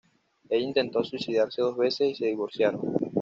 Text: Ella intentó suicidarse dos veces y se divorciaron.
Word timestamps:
Ella 0.49 0.65
intentó 0.65 1.03
suicidarse 1.03 1.61
dos 1.61 1.77
veces 1.77 2.09
y 2.09 2.15
se 2.15 2.25
divorciaron. 2.25 2.81